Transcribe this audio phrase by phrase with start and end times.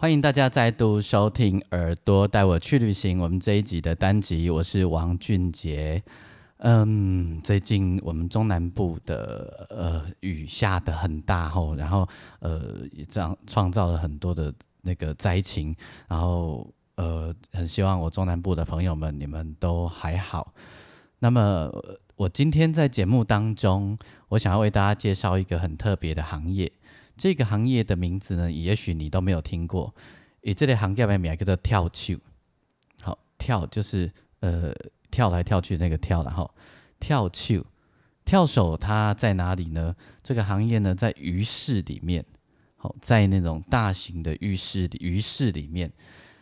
[0.00, 3.18] 欢迎大家再度收听《耳朵带我去旅行》。
[3.20, 6.00] 我们这一集的单集，我是王俊杰。
[6.58, 15.74] 嗯，最近我们中南部的呃雨下的很大吼，然后呃也这样创造了很多的那个灾情，
[16.06, 20.54] 然后呃很希望我中南部的朋友们你们都还好。
[21.18, 21.68] 那么
[22.14, 26.70] 我今天在节目当中，我想要为大家介绍一个很特别的行业。
[27.18, 29.92] 这个行业的名字呢，也许你都没有听过。
[30.40, 32.16] 以这类行业的名叫做跳球，
[33.02, 34.10] 好跳就是
[34.40, 34.72] 呃
[35.10, 36.48] 跳来跳去那个跳，然后
[37.00, 37.66] 跳球
[38.24, 39.94] 跳手他在哪里呢？
[40.22, 42.24] 这个行业呢在鱼市里面，
[42.76, 45.92] 好在那种大型的浴室鱼市里面，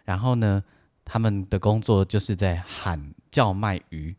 [0.04, 0.62] 然后呢
[1.04, 4.14] 他们的工作就是在喊叫卖鱼。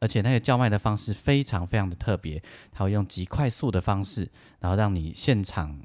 [0.00, 5.78] 而且那个叫卖的方式非常非常的特别，他会用极快速的方式，然后让你现场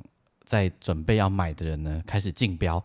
[0.45, 2.83] 在准备要买的人呢开始竞标。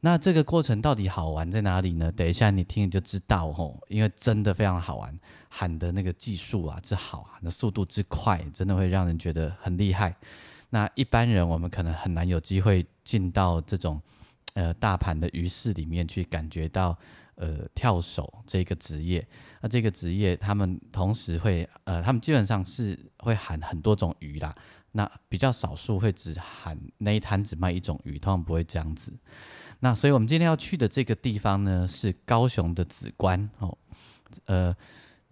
[0.00, 2.10] 那这个过程到底好玩在哪里呢？
[2.10, 5.18] 等一下你听你就知道吼，因为真的非常好玩，
[5.50, 10.16] 喊的那个技术啊之好啊，那速度之快，真的会让人觉得很厉害。
[10.70, 14.00] 那一般人我们可能很难有机会进到这种
[14.54, 16.96] 呃大盘的鱼市里面去感觉到。
[17.36, 19.26] 呃，跳手这个职业，
[19.60, 24.54] 那这个职业他们同时会，呃，他们基本上是会喊很多种鱼啦。
[24.92, 29.12] 那比较少数会只喊那一摊只卖一种鱼，通常不会这样子。
[29.80, 33.76] 那所以我们今天要去的这个地方呢，是高雄的紫关哦。
[34.46, 34.74] 呃，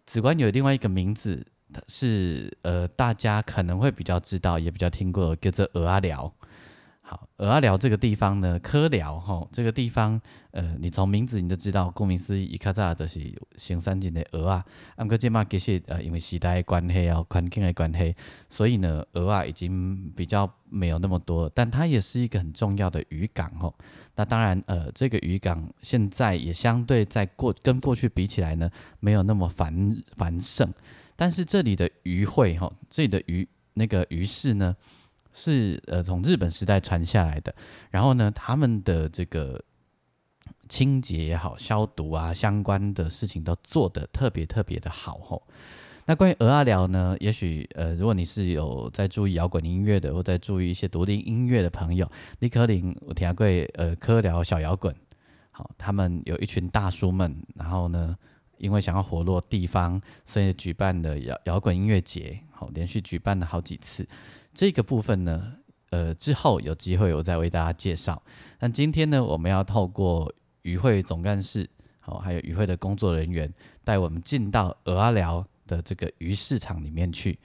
[0.04, 1.47] 紫关有另外一个名字，
[1.88, 6.31] 是呃大家可能会比较知道，也比较听过，叫做鹅阿寮。
[7.06, 10.19] 好，鹅阿寮这个地方呢，科寮吼，这个地方，
[10.53, 13.20] 呃，你从名字你就知道，顾名思义，伊卡扎就是
[13.59, 14.65] 行山景的鹅啊。
[14.97, 18.16] 阿哥这嘛其实呃，因为时代关系啊，环境的关系，
[18.48, 23.75] 所以呢，鹅啊已经比较没有那么多，但它也是一个很重要的渔港哦。
[24.16, 30.72] 那当然，呃，这个渔港现在也相对在过跟过去比起来呢，没有那么繁繁盛，
[31.15, 34.75] 但是这里的渔会哈，这里的渔那个渔市呢。
[35.34, 37.55] 是呃从日本时代传下来的，
[37.91, 39.62] 然后呢，他们的这个
[40.69, 45.43] 清洁也好、消毒啊相关的事情都做得特别特别的好吼。
[46.06, 54.95] 那关于鹅阿寮呢，也许呃如果你是有在注意摇滚音乐的，或在注意一些独立音乐的朋友，李可林、田亚贵呃科聊小摇滚，
[55.51, 58.15] 好，他们有一群大叔们，然后呢，
[58.59, 64.06] 因为想要活络地方，所以举办的摇摇滚音乐节，好，连续举办了好几次。
[64.54, 65.54] 这个部分呢，
[65.91, 68.22] 呃，之后有机会我再为大家介绍。
[68.59, 70.32] 但今天呢，我们要透过
[70.62, 77.38] 与会总干事，好，还有与会的工作人员，带我们进到鹅阿寮的这个鱼市场里面去，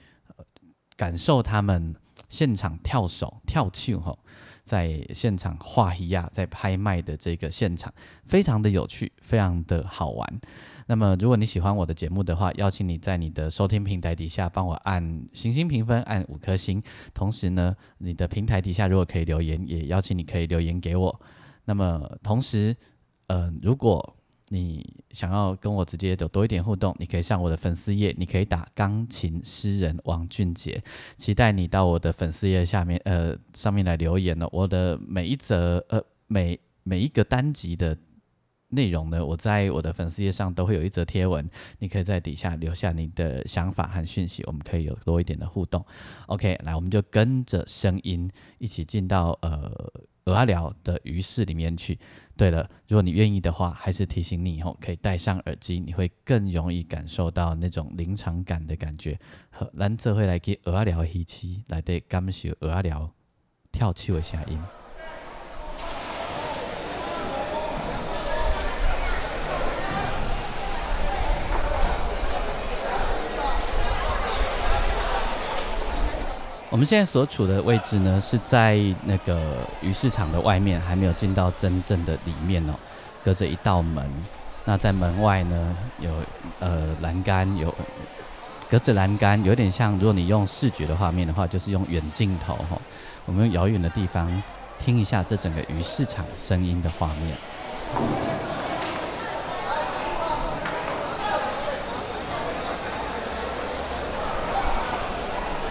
[0.96, 1.94] 感受他们
[2.28, 4.16] 现场跳手跳球吼，
[4.64, 7.92] 在现场画一亚在拍卖的这个现场，
[8.24, 10.40] 非常的有趣，非常的好玩。
[10.90, 16.82] 那么，如果你喜欢我的节目的话，邀请你在你的收听平台底下帮我按星星评分，按五颗星。
[17.14, 21.20] 同时呢，你的平台底下如果可以留言，也邀请你可以留言给我。
[21.64, 22.76] 那么，同时，
[23.28, 24.16] 呃，如果
[24.48, 30.82] 你想要跟我直接有多一点互动，你可以上我的粉丝页，你可以打钢琴诗人王俊杰，
[31.16, 34.48] 期待你到我的粉丝页下面，呃，上面来留言了。
[34.50, 37.96] 我的每一则，呃，每每一个单集的。
[38.70, 45.84] 内容呢，我在我的粉丝页上都会有一则贴文，你可以在底下留下你的想法和讯息，我们可以有多一点的互动。
[46.26, 49.70] OK，来，我们就跟着声音一起进到呃
[50.24, 51.98] 鹅阿寮的鱼市里面去。
[52.36, 59.18] 对了，如果你愿意的话，还是提醒你以后可以戴上耳机，你会更容易感受到那种临场感的感觉。
[59.50, 63.12] 和蓝泽会来给鹅阿寮一起来对感受鹅阿寮
[63.70, 64.58] 跳起的声音。
[76.70, 79.40] 我们现在所处的位置呢，是在那个
[79.82, 82.74] 鱼市场的外面，还没有进到真正的里面哦，
[83.24, 84.08] 隔着一道门。
[84.64, 86.14] 那在门外呢，有
[86.60, 87.74] 呃栏杆，有
[88.68, 92.80] 隔着栏杆，有点像如果你用视觉的画面的话，就是用远镜头哈，
[93.26, 94.30] 我们用遥远的地方
[94.78, 98.39] 听一下这整个鱼市场声音的画面。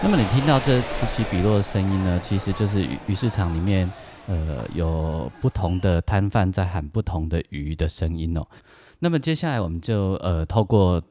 [0.02, 3.90] 那么你听到这此起彼落的声音呢，其实就是鱼鱼市场里面，
[4.26, 8.46] 呃，有不同的摊贩在喊不同的鱼的声音哦。
[8.98, 11.02] 那么接下来我们就呃透过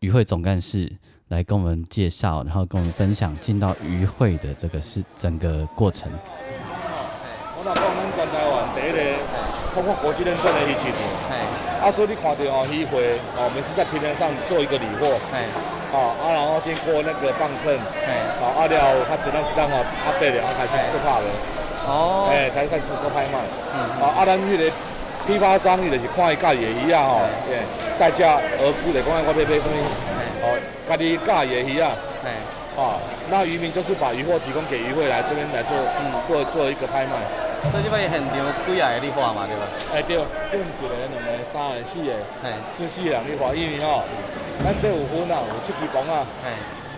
[0.00, 0.92] 渔会总干事
[1.28, 6.10] 来跟我们介绍，然后跟我们分享进到渔会的这个是整个过程。
[7.56, 8.98] 我那讲咱全台湾第一个
[9.74, 11.02] 通过国际认证的鱼市场，
[11.82, 15.18] 啊，所以你看到哦，鱼会哦，我们是在平台上做一个理货。
[15.94, 17.70] 哦，啊，然后经过那个磅秤，
[18.06, 21.26] 哎，好，啊了，他质量质量哦，啊对了，啊开始做拍卖，
[21.86, 23.38] 哦，哎，才开始做拍卖，
[23.70, 24.66] 嗯，啊，啊，咱迄个
[25.26, 27.62] 批发商伊就是看伊价也一样哦，对，
[27.98, 29.74] 代价而估的，讲我要买什么，
[30.42, 31.90] 哦，家己价也一样，
[32.26, 32.42] 哎，
[32.74, 32.98] 啊，
[33.30, 37.14] 那渔民就是把渔货提供给渔会来这边来做，嗯，做做一个拍卖，
[37.70, 38.28] 所以这边现场
[38.66, 39.62] 几啊个你画嘛，对吧？
[39.94, 40.22] 哎对，就
[40.58, 42.12] 一个、两个、三个、四个，
[42.42, 44.02] 哎，就四个人你画，因为哦。
[44.62, 46.24] 咱这有分啊，有七支棒啊，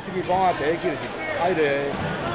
[0.05, 1.09] 七支棒啊，第一支就是
[1.41, 1.63] 啊，迄个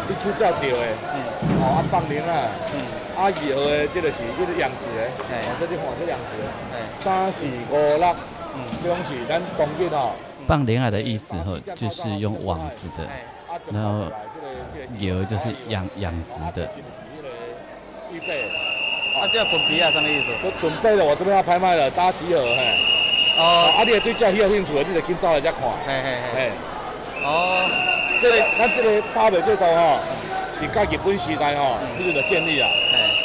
[0.09, 0.83] 一次钓钓的，
[1.13, 1.21] 嗯，
[1.61, 2.81] 哦，啊放铃啊，嗯，
[3.15, 3.37] 啊二号
[3.69, 6.43] 的这个是这个养殖的，哦，这你看这养殖的，
[6.97, 8.15] 三四五六，
[8.55, 10.11] 嗯，这种是咱当地哦。
[10.47, 13.05] 放铃啊的意思吼，就是用网子的，
[13.71, 14.11] 然后
[14.97, 16.67] 有就是养养殖的。
[18.11, 18.43] 预备，
[19.15, 20.27] 啊，这要分批啊，什么意思？
[20.43, 22.75] 都准备了，我这边要拍卖了，大家集合，嘿。
[23.39, 25.61] 哦，啊，你对这有兴趣的，你就紧走来遮看。
[25.87, 26.51] 嘿嘿嘿。
[27.23, 27.63] 哦，
[28.21, 29.99] 这个咱这个拍卖这度吼，
[30.59, 32.67] 是甲日本时代吼，迄阵就建立啊。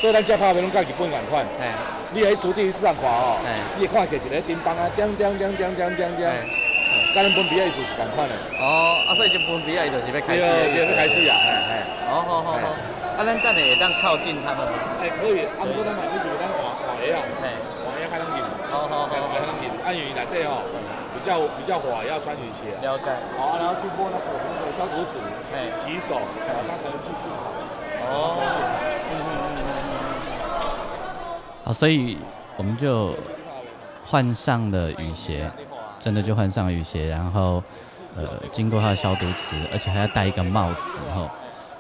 [0.01, 1.45] 所以咱这拍卖拢甲日本共款。
[1.59, 1.67] 嘿。
[2.15, 3.39] 你喺竹地市场看吼，
[3.77, 6.23] 你会看起一个叮当啊，叮叮叮叮叮叮叮。
[7.13, 8.35] 甲咱本地的意思是共款的。
[8.61, 10.41] 哦，啊，所以就本地的就是要开始。
[10.41, 11.35] 对，要开始啊。
[11.43, 11.83] 嘿嘿。
[12.07, 12.77] 好好好好。
[13.17, 14.77] 啊，咱等下会当靠近他们吗？
[15.01, 15.49] 哎，可以。
[15.57, 17.19] 啊，不过咱买就是咱换换鞋啊。
[17.41, 17.49] 嘿。
[17.85, 18.45] 换鞋开能进。
[18.69, 19.17] 好好好。
[19.85, 20.61] 按鱼来对哦，
[21.15, 22.77] 比较比较滑，要穿雨鞋。
[22.85, 23.05] 了解。
[23.39, 25.17] 好，然后去摸那个那个消毒水，
[25.55, 27.49] 哎，洗手，然后他才能去进场。
[28.11, 28.37] 哦。
[28.37, 29.65] 嗯嗯嗯
[31.65, 32.19] 好，所以
[32.57, 33.15] 我们就
[34.05, 35.51] 换上了雨鞋，
[35.99, 37.63] 真的就换上雨鞋，然后
[38.15, 38.23] 呃，
[38.53, 41.31] 经过他的消毒池，而且还要戴一个帽子，后，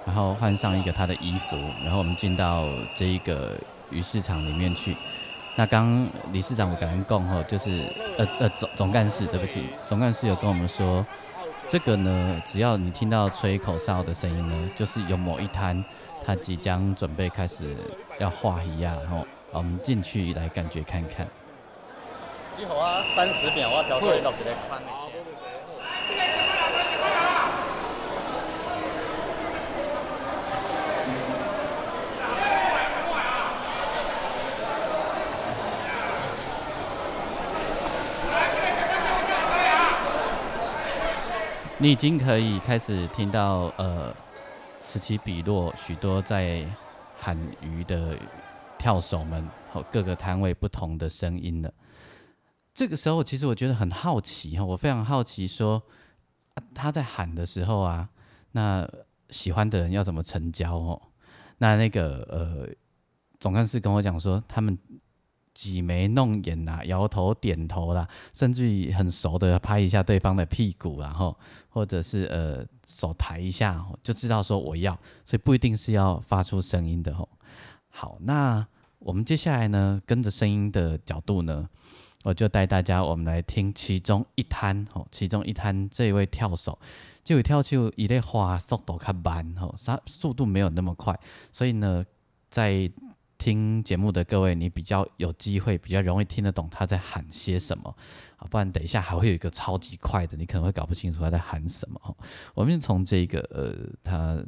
[0.06, 2.64] 然后换上一个他的衣服，然后我们进到
[2.94, 3.52] 这一个
[3.90, 4.96] 鱼市场里面去。
[5.56, 7.82] 那刚理事长我跟您讲吼，就是
[8.16, 11.04] 呃呃总总干事，对不起，总干事有跟我们说，
[11.66, 15.84] 这个呢，只要你听到吹口哨的声音呢，就是有某一摊
[16.24, 17.74] 他即将准备开始
[18.20, 21.26] 要画一样，吼，我们进去来感觉看看。
[22.58, 24.80] 你好啊，三十秒，我调对到这个看。
[41.78, 44.14] 你已经可以开始听到呃
[44.80, 46.66] 此起彼落许多在
[47.14, 48.16] 喊鱼的
[48.78, 51.70] 跳手们和各个摊位不同的声音了。
[52.72, 55.82] 这个时候，其实我觉得很好奇哈，我非常好奇说
[56.74, 58.08] 他在喊的时候啊，
[58.52, 58.88] 那
[59.28, 61.02] 喜欢的人要怎么成交哦？
[61.58, 62.66] 那那个呃
[63.38, 64.78] 总干事跟我讲说他们。
[65.56, 71.34] 挤眉弄眼呐，摇头点头啦，甚至于很熟的拍一下对方的屁股，然后
[71.70, 74.92] 或者是呃手抬一下，就知道说我要，
[75.24, 77.26] 所以不一定是要发出声音的吼。
[77.88, 78.66] 好，那
[78.98, 81.66] 我们接下来呢，跟着声音的角度呢，
[82.24, 86.78] 我就带大家我们来听其中一摊吼，其中一摊这一位跳手，
[87.24, 91.18] 就跳就一类花速度较慢吼，他速度没有那么快，
[91.50, 92.04] 所以呢，
[92.50, 92.90] 在
[93.38, 97.94] 听节目的各位，你比较有机会，比较容易听得懂他在喊些什么
[98.36, 98.46] 啊？
[98.50, 102.16] 不然等一下还会有一个超级快的，你可能会搞不清楚他在喊什么。
[102.54, 104.42] 我们从这个呃，他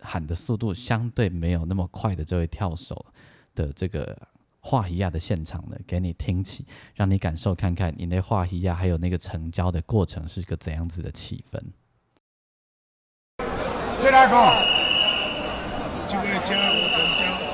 [0.00, 3.06] 喊的速度相对没有那么快的这位跳手
[3.54, 4.16] 的这个
[4.60, 6.64] 画一亚的现场呢，给你听起，
[6.94, 11.60] 让你感受看看你那画一亚还有那个成交的过程是个怎样子的气氛。
[14.00, 14.36] 这两个，
[16.06, 17.47] 这个加我成交。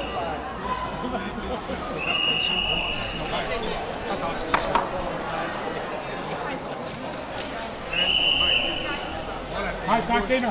[9.86, 10.48] 开三斤了，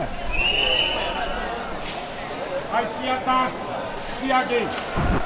[2.71, 3.51] 开四啊三，
[4.19, 4.51] 四啊二，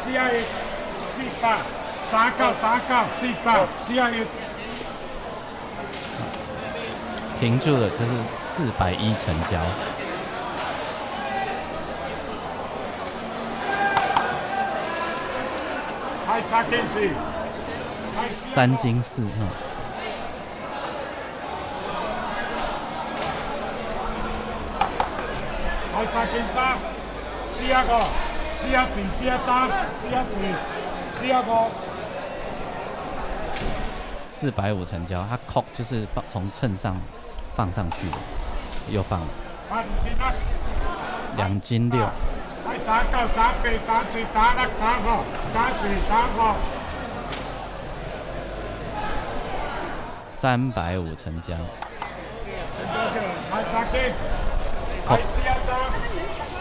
[0.02, 0.34] 四啊一，
[1.14, 1.46] 四百，
[2.10, 3.48] 三九，三九，四百，
[3.84, 4.14] 四啊一。
[7.40, 8.12] 停住了，这是。
[8.58, 9.60] 四百一成交。
[18.54, 19.30] 三斤四，哈。
[27.54, 28.00] 四啊个，
[28.58, 30.36] 四啊几，四啊三，四啊几，
[31.20, 31.50] 四啊五。
[34.26, 36.96] 四百五成交，它扣就是放从秤上
[37.56, 38.18] 放上去的，
[38.90, 39.28] 又放了。
[41.36, 42.08] 两斤六。
[42.68, 45.08] 三九、三八、三七、三六、三五、
[50.28, 51.56] 三、百五成交。
[52.76, 53.16] 成交就
[53.50, 53.96] 三三斤，
[55.08, 55.68] 四一三，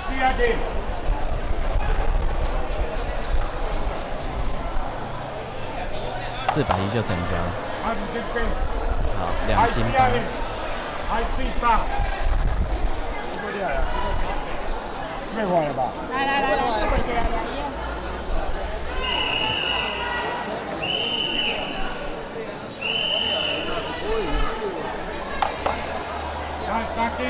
[0.07, 0.25] 四一二。
[6.55, 7.33] 四百一就成交。
[9.19, 9.99] 好，两斤八。
[11.09, 11.65] 还四八。
[15.37, 15.93] 没坏了吧？
[16.11, 17.61] 来来来来，这回去了，两亿。
[26.67, 27.21] 来，三斤。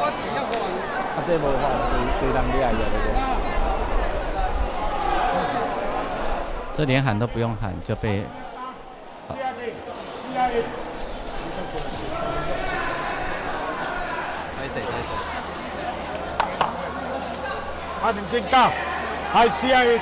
[0.00, 0.08] 啊，
[1.26, 3.06] 这无法，虽虽然厉害的这个。
[6.72, 8.24] 这连喊都不用喊就被。
[18.02, 18.56] 还两斤九，
[19.32, 19.98] 还四啊一，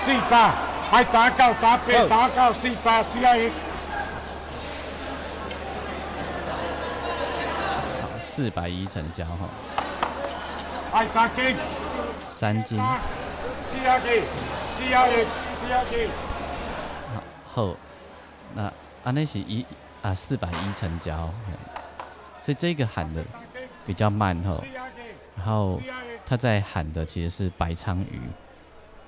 [0.00, 0.52] 四八，
[0.90, 1.78] 还三九、三
[2.08, 3.50] 八、三九、四八、四啊一。
[8.20, 9.48] 四百一成交哈。
[10.92, 11.56] 还三斤。
[12.28, 12.78] 三斤。
[13.70, 14.22] 四啊几，
[14.74, 16.08] 四啊一，四啊几。
[17.54, 17.74] 好，
[18.54, 18.72] 那
[19.06, 19.64] 啊那是一
[20.02, 21.32] 啊四百一成交，
[22.42, 23.24] 所以这个喊的
[23.86, 24.60] 比较慢哈，
[25.36, 25.80] 然后。
[26.28, 28.20] 他在喊的其实是白鲳鱼，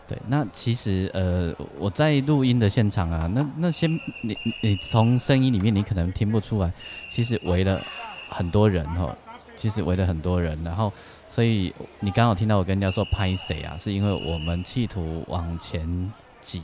[0.07, 3.89] 对，那其实呃我在录音的现场啊，那那些
[4.23, 6.73] 你你从声音里面你可能听不出来，
[7.11, 7.85] 其实围了
[8.29, 9.13] 很多人哈，
[9.57, 10.93] 其实围了很多人，然后
[11.29, 16.63] 所以你刚好听到我跟人家说拍谁啊，是因为我们企图往前挤，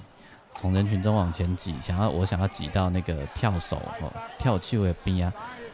[0.55, 5.33] 从人群中往前挤，想要我想要挤到那个跳手哦跳去的边啊，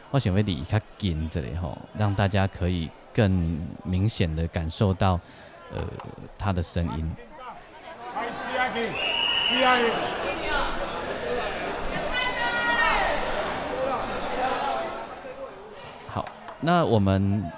[0.09, 2.89] 我想要离较近这里吼，让大家可以。
[3.13, 5.19] 更明显的感受到，
[5.75, 5.83] 呃，
[6.37, 7.11] 他的声音。
[16.07, 16.25] 好，
[16.61, 17.51] 那我们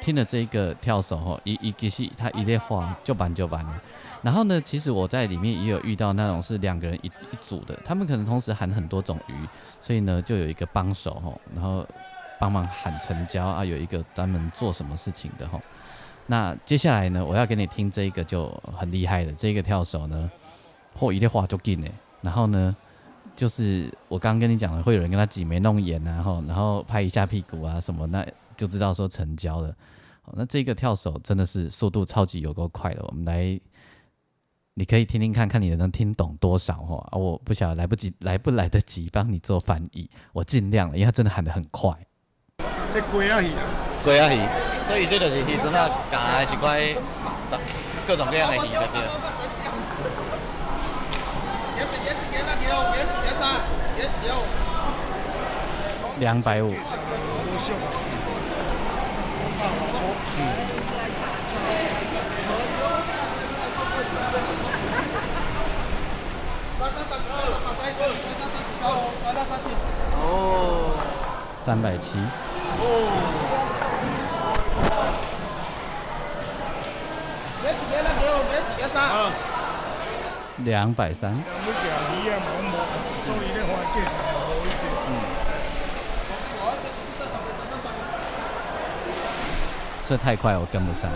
[0.00, 3.82] 听了这个跳手哈，一一其实他一列话就板就板了。
[4.22, 9.34] 然后呢，其实我在里面也有遇到那种是两个人一一组的，他们可能同时喊很多种鱼，
[9.80, 11.86] 所以呢就有一个帮手哈，然后。
[12.40, 13.64] 帮忙喊成交啊！
[13.64, 15.60] 有一个专门做什么事情的吼。
[16.26, 20.30] 那接下来呢，我要给你听这个就很厉害的这个跳手呢，
[20.96, 21.88] 嚯，一列话就进呢。
[22.20, 22.76] 然后呢，
[23.34, 28.24] 就是我刚刚跟你讲了，会有人跟他挤眉弄眼啊，后然后拍一下屁股啊什么，那
[28.58, 29.74] 就知道说成交了。
[30.34, 33.02] 那这个跳手真的是速度超级有够快的。
[33.02, 33.58] 我们来，
[34.74, 36.96] 你可以听听看看你能听懂多少哈？
[37.10, 41.90] 啊，我不晓得来不及来不来得及帮你做翻译，我尽量了，因为他真的喊得很快。
[42.92, 43.62] 这龟啊鱼啊，
[44.04, 44.36] 龟啊鱼，
[44.86, 46.94] 所以这就是鱼，阵啊，加一块
[48.06, 48.98] 各种各样的鱼在这。
[56.18, 56.74] 两百五。
[70.20, 70.92] 哦。
[71.64, 72.18] 三百七。
[80.64, 81.34] 两百三。
[90.08, 91.10] 这太快，我跟不上。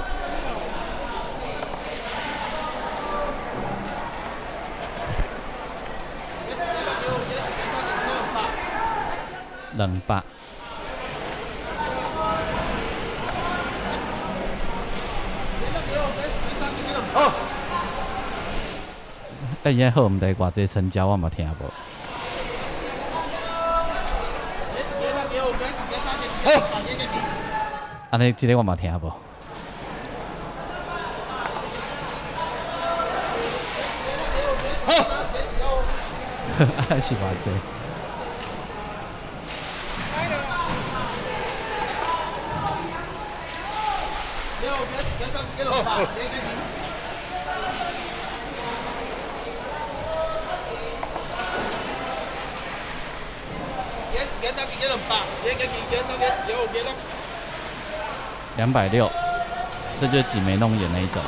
[9.79, 10.23] 冷吧。
[19.65, 22.02] 哎，现好，毋知偌济成交，我嘛听无。
[28.13, 29.09] 安尼即个我嘛听无。
[34.85, 34.93] 好，
[36.91, 37.51] 还是偌济？
[58.57, 59.11] 两百六，
[59.99, 61.23] 这就是挤眉弄眼那一种。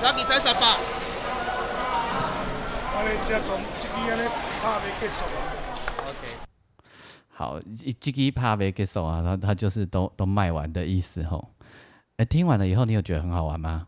[0.00, 0.76] 三几三十八。
[7.32, 11.48] 好，一这个怕没结束啊，他他就是都都卖完的意思吼。
[12.18, 13.86] 哎，听完了以后，你有觉得很好玩吗？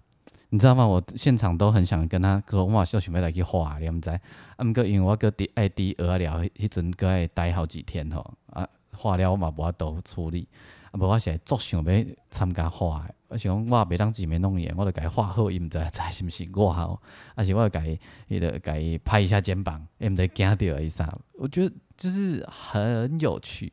[0.53, 0.87] 你知道吗？
[0.87, 4.11] 我现场都很想跟他说，我小想要来去画，你毋知？
[4.11, 4.21] 啊，
[4.63, 10.47] 毋过因为我搁伫爱伫鹅了迄阵搁爱待好几天吼，啊，画了我嘛无法度处理，
[10.91, 13.15] 啊，无我是足想要参加画的。
[13.29, 17.01] 我想我袂当自面弄伊，我著家画好，伊毋知知 是毋是我吼，
[17.35, 17.83] 啊是我家
[18.29, 21.11] 伊著家拍一下肩膀，伊毋知惊着伊啥？
[21.39, 23.73] 我觉得就是很有趣，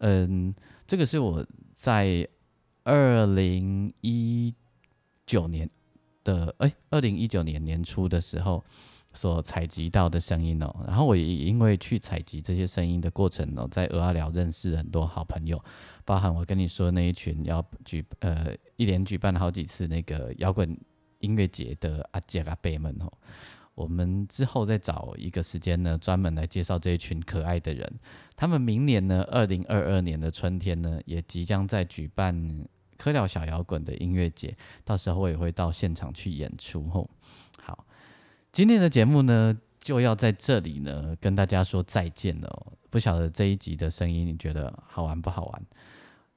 [0.00, 0.54] 嗯，
[0.86, 1.42] 这个是我
[1.72, 2.28] 在。
[2.84, 4.54] 二零一
[5.26, 5.68] 九年
[6.28, 8.62] 的哎，二零一九年年初的时候
[9.14, 15.58] 所采集到的声音哦，然后我也因为去采集这些声音的过程哦，在鹅阿聊认识很多好朋友，
[16.04, 20.78] 包含我跟你说那一群要举呃一连举办了好几次那个摇滚
[21.20, 23.10] 音乐节的阿杰阿贝们哦。
[23.74, 27.90] 我们之后再找一个时间呢，专门来介绍这一群可爱的人。
[28.36, 32.36] 他们明年呢，二零二二年的春天呢，也即将在举办
[32.98, 36.82] 科聊小摇滚的音乐节，到时候我也会到现场去演出。
[36.90, 37.08] 吼，
[37.56, 37.86] 好，
[38.52, 42.72] 今天的节目呢，就要在这里呢跟大家说再见了。
[42.90, 45.66] 不晓得这一集的声音你觉得好玩不好玩？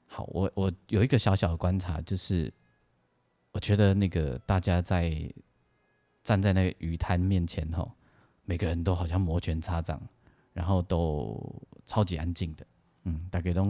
[0.08, 2.54] 好，我我有一个小小的观察，就是
[3.52, 5.30] 我觉得那个大家在。
[6.24, 7.94] 站在那个鱼摊面前吼，
[8.46, 10.00] 每个人都好像摩拳擦掌，
[10.54, 11.36] 然后都
[11.84, 12.64] 超级安静的，
[13.06, 13.66] 嗯，大概都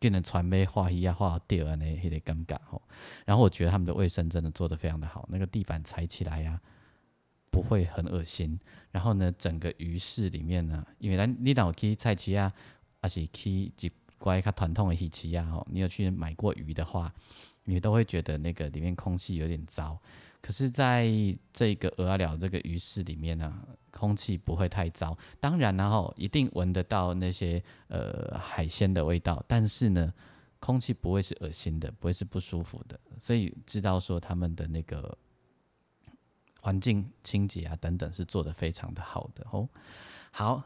[0.00, 2.80] 跟人传媒画一样画掉啊，那有点尴尬吼。
[3.24, 6.60] 然后我觉得他们的卫生真的做得非常的好，那个地板踩起来呀，
[7.50, 8.58] 不会很恶心。
[8.90, 12.52] 然后呢，整个鱼市里面呢，因为咱你若去菜市啊，
[13.02, 17.12] 还是去一乖较传统的鱼市啊，吼，你有去买过鱼的话，
[17.64, 20.00] 你都会觉得那个里面空气有点糟。
[20.40, 21.08] 可是，在
[21.52, 23.52] 这个鹅寮这个鱼市里面呢，
[23.90, 25.16] 空气不会太糟。
[25.40, 30.12] 当然，然后一定闻得到那些呃海鲜的味道，但是呢，
[30.60, 32.98] 空气不会是恶心的，不会是不舒服的。
[33.20, 35.18] 所以知道说他们的那个
[36.60, 39.68] 环境清洁啊等等是做的非常的好的哦。
[40.30, 40.62] 好。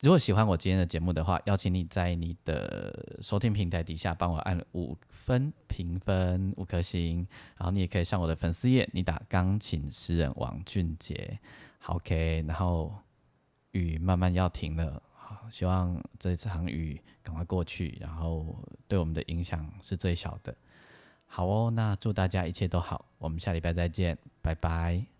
[0.00, 11.38] 如果喜欢我今天的节目的话，邀请你在你的收听平台底下帮我按五分评分五颗星，然后你也可以上我的粉丝页，你打钢琴诗人王俊杰
[11.86, 12.94] ，OK，然后
[13.72, 18.54] 雨慢慢要停了，好，希望这场雨赶快过去，然后
[18.86, 20.54] 对我们的影响是最小的。
[21.24, 25.15] 好哦，那祝大家一切都好，我们下礼拜再见，拜拜。